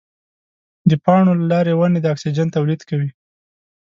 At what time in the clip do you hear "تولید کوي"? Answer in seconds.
2.55-3.09